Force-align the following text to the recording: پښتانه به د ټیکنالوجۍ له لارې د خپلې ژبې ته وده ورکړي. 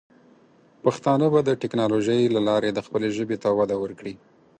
پښتانه 0.83 1.25
به 1.33 1.39
د 1.43 1.49
ټیکنالوجۍ 1.61 2.21
له 2.35 2.39
لارې 2.47 2.69
د 2.73 2.79
خپلې 2.85 3.07
ژبې 3.17 3.37
ته 3.43 3.49
وده 3.59 3.75
ورکړي. 3.83 4.13